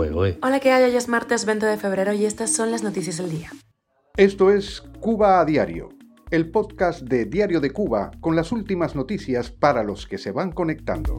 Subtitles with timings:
[0.00, 0.38] fuego, ¿eh?
[0.40, 0.84] Hola, ¿qué hay?
[0.84, 3.50] Hoy es martes 20 de febrero y estas son las noticias del día.
[4.16, 5.90] Esto es Cuba a Diario,
[6.30, 10.52] el podcast de Diario de Cuba con las últimas noticias para los que se van
[10.52, 11.18] conectando.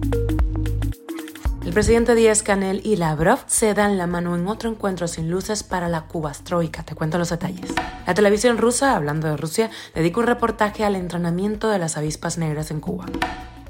[1.63, 5.61] El presidente Díaz Canel y Lavrov se dan la mano en otro encuentro sin luces
[5.61, 6.81] para la Cubastroika.
[6.81, 7.71] Te cuento los detalles.
[8.07, 12.71] La televisión rusa, hablando de Rusia, dedica un reportaje al entrenamiento de las avispas negras
[12.71, 13.05] en Cuba.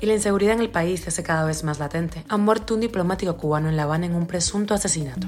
[0.01, 2.23] Y la inseguridad en el país se hace cada vez más latente.
[2.27, 5.27] Ha muerto un diplomático cubano en La Habana en un presunto asesinato.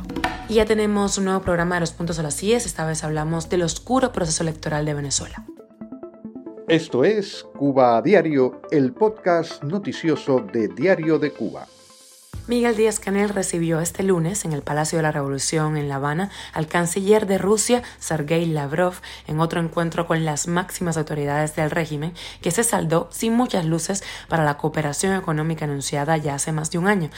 [0.50, 2.66] Y ya tenemos un nuevo programa de los puntos a las IES.
[2.66, 5.46] Esta vez hablamos del oscuro proceso electoral de Venezuela.
[6.68, 11.68] Esto es Cuba a Diario, el podcast noticioso de Diario de Cuba.
[12.46, 16.30] Miguel Díaz Canel recibió este lunes en el Palacio de la Revolución en La Habana
[16.52, 18.96] al canciller de Rusia, Sergei Lavrov,
[19.28, 24.04] en otro encuentro con las máximas autoridades del régimen, que se saldó sin muchas luces
[24.28, 27.10] para la cooperación económica anunciada ya hace más de un año.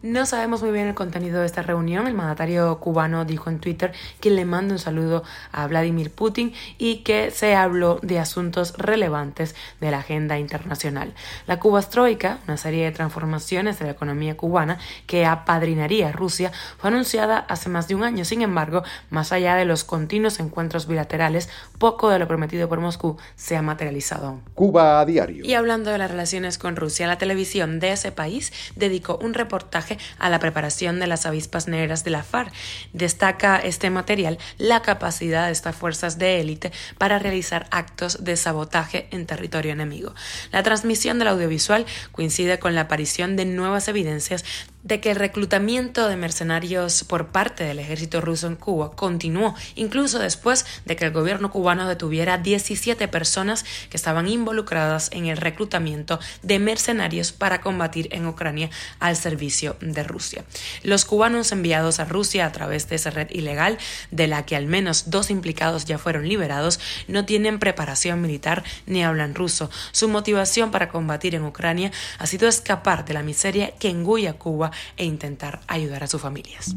[0.00, 2.06] No sabemos muy bien el contenido de esta reunión.
[2.06, 6.98] El mandatario cubano dijo en Twitter que le manda un saludo a Vladimir Putin y
[6.98, 11.14] que se habló de asuntos relevantes de la agenda internacional.
[11.48, 16.90] La Cubastroika, una serie de transformaciones de la economía cubana que apadrinaría a Rusia, fue
[16.90, 18.24] anunciada hace más de un año.
[18.24, 23.16] Sin embargo, más allá de los continuos encuentros bilaterales, poco de lo prometido por Moscú
[23.34, 25.44] se ha materializado Cuba a diario.
[25.44, 29.87] Y hablando de las relaciones con Rusia, la televisión de ese país dedicó un reportaje
[30.18, 32.52] a la preparación de las avispas negras de la FARC.
[32.92, 39.08] Destaca este material la capacidad de estas fuerzas de élite para realizar actos de sabotaje
[39.10, 40.14] en territorio enemigo.
[40.52, 44.44] La transmisión del audiovisual coincide con la aparición de nuevas evidencias
[44.82, 50.18] de que el reclutamiento de mercenarios por parte del ejército ruso en Cuba continuó, incluso
[50.18, 56.20] después de que el gobierno cubano detuviera 17 personas que estaban involucradas en el reclutamiento
[56.42, 58.70] de mercenarios para combatir en Ucrania
[59.00, 60.44] al servicio de Rusia.
[60.82, 63.78] Los cubanos enviados a Rusia a través de esa red ilegal,
[64.10, 69.02] de la que al menos dos implicados ya fueron liberados, no tienen preparación militar ni
[69.02, 69.70] hablan ruso.
[69.92, 74.67] Su motivación para combatir en Ucrania ha sido escapar de la miseria que engulla Cuba
[74.96, 76.74] e intentar ayudar a sus familias.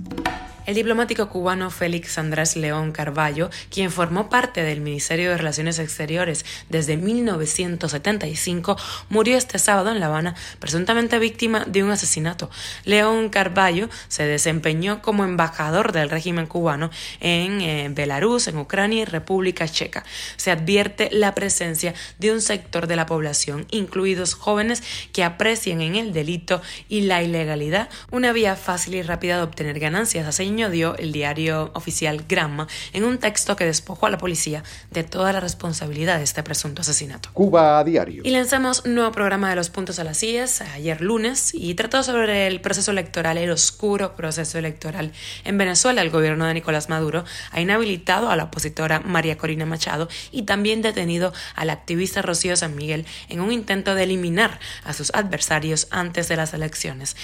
[0.67, 6.45] El diplomático cubano Félix Andrés León Carballo, quien formó parte del Ministerio de Relaciones Exteriores
[6.69, 8.77] desde 1975,
[9.09, 12.51] murió este sábado en La Habana, presuntamente víctima de un asesinato.
[12.85, 16.91] León Carballo se desempeñó como embajador del régimen cubano
[17.21, 20.03] en eh, Belarus, en Ucrania y República Checa.
[20.37, 25.95] Se advierte la presencia de un sector de la población, incluidos jóvenes, que aprecian en
[25.95, 27.80] el delito y la ilegalidad
[28.11, 30.27] una vía fácil y rápida de obtener ganancias
[30.71, 35.33] dio el diario oficial Gramma en un texto que despojó a la policía de toda
[35.33, 37.29] la responsabilidad de este presunto asesinato.
[37.33, 38.21] Cuba a diario.
[38.25, 42.03] Y lanzamos un nuevo programa de los puntos a las IES ayer lunes y trató
[42.03, 45.11] sobre el proceso electoral, el oscuro proceso electoral.
[45.43, 50.09] En Venezuela, el gobierno de Nicolás Maduro ha inhabilitado a la opositora María Corina Machado
[50.31, 55.11] y también detenido al activista Rocío San Miguel en un intento de eliminar a sus
[55.13, 57.15] adversarios antes de las elecciones.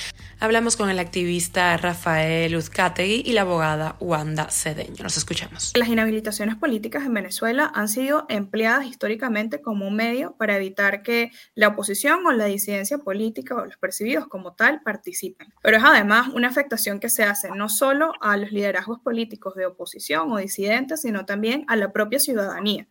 [0.48, 5.04] Hablamos con el activista Rafael Uzcategui y la abogada Wanda Cedeño.
[5.04, 5.74] Nos escuchamos.
[5.76, 11.32] Las inhabilitaciones políticas en Venezuela han sido empleadas históricamente como un medio para evitar que
[11.54, 15.54] la oposición o la disidencia política o los percibidos como tal participen.
[15.62, 19.66] Pero es además una afectación que se hace no solo a los liderazgos políticos de
[19.66, 22.88] oposición o disidentes, sino también a la propia ciudadanía.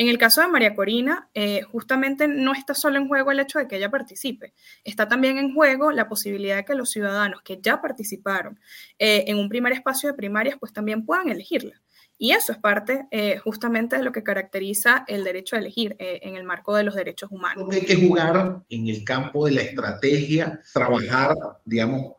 [0.00, 3.58] En el caso de María Corina, eh, justamente no está solo en juego el hecho
[3.58, 7.60] de que ella participe, está también en juego la posibilidad de que los ciudadanos que
[7.60, 8.58] ya participaron
[8.98, 11.82] eh, en un primer espacio de primarias, pues también puedan elegirla.
[12.16, 16.34] Y eso es parte eh, justamente de lo que caracteriza el derecho a elegir en
[16.34, 17.68] el marco de los derechos humanos.
[17.70, 22.14] Hay que jugar en el campo de la estrategia, trabajar, digamos,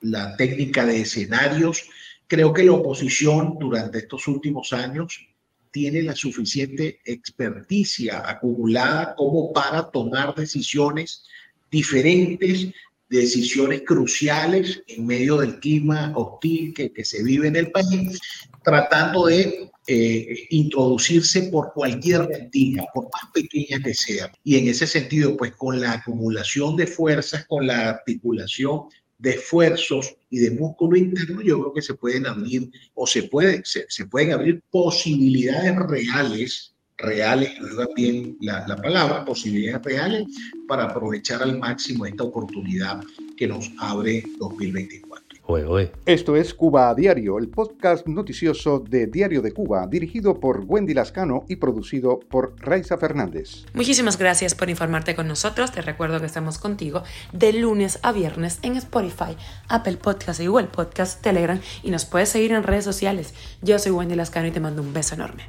[0.00, 1.88] la técnica de escenarios.
[2.26, 5.29] Creo que la oposición durante estos últimos años
[5.70, 11.24] tiene la suficiente experticia acumulada como para tomar decisiones
[11.70, 12.68] diferentes,
[13.08, 18.20] decisiones cruciales en medio del clima hostil que, que se vive en el país,
[18.62, 24.30] tratando de eh, introducirse por cualquier mentira, por más pequeña que sea.
[24.44, 28.82] Y en ese sentido, pues con la acumulación de fuerzas, con la articulación
[29.20, 33.62] de esfuerzos y de músculo interno, yo creo que se pueden abrir o se, puede,
[33.64, 37.52] se, pueden abrir posibilidades reales, reales,
[37.94, 40.26] bien la, la palabra, posibilidades reales
[40.66, 43.02] para aprovechar al máximo esta oportunidad
[43.36, 44.24] que nos abre
[45.50, 46.00] 2024.
[46.06, 50.94] Esto es Cuba a Diario, el podcast noticioso de Diario de Cuba, dirigido por Wendy
[50.94, 53.64] Lascano y producido por Raiza Fernández.
[53.74, 55.72] Muchísimas gracias por informarte con nosotros.
[55.72, 57.02] Te recuerdo que estamos contigo
[57.32, 59.36] de lunes a viernes en Spotify,
[59.68, 63.34] Apple Podcast y Google Podcast, Telegram y nos puedes seguir en redes sociales.
[63.62, 65.44] Yo soy Wendy Lascano y te mando un beso enorme.